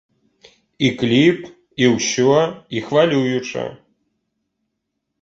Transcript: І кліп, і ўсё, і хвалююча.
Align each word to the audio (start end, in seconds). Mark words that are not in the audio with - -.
І 0.87 0.89
кліп, 1.01 1.39
і 1.85 1.91
ўсё, 1.97 2.41
і 2.79 2.85
хвалююча. 2.89 3.71